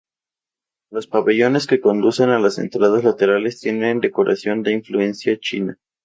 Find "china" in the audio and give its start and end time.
5.39-5.77